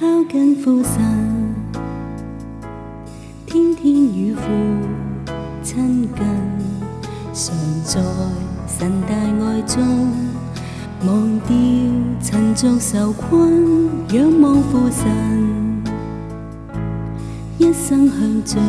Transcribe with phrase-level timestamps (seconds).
[0.00, 1.54] 靠近父神，
[3.46, 4.40] 天天与父
[5.62, 6.24] 亲近，
[7.32, 8.02] 常在
[8.76, 9.80] 神大爱中，
[11.06, 11.52] 忘掉
[12.20, 15.86] 尘俗受困，仰望父神，
[17.58, 18.60] 一生向着